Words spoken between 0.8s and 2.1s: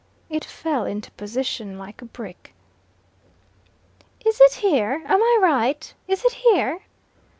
into position like a